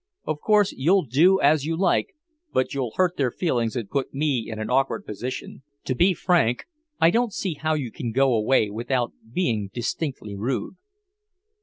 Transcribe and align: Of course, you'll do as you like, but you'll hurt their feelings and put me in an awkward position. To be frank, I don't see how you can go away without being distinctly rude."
Of 0.25 0.39
course, 0.39 0.71
you'll 0.71 1.05
do 1.05 1.39
as 1.41 1.65
you 1.65 1.77
like, 1.77 2.15
but 2.51 2.73
you'll 2.73 2.93
hurt 2.95 3.17
their 3.17 3.29
feelings 3.29 3.75
and 3.75 3.87
put 3.87 4.15
me 4.15 4.49
in 4.49 4.57
an 4.57 4.67
awkward 4.71 5.05
position. 5.05 5.61
To 5.85 5.93
be 5.93 6.15
frank, 6.15 6.65
I 6.99 7.11
don't 7.11 7.31
see 7.33 7.53
how 7.53 7.75
you 7.75 7.91
can 7.91 8.11
go 8.11 8.33
away 8.33 8.71
without 8.71 9.13
being 9.31 9.69
distinctly 9.71 10.35
rude." 10.35 10.77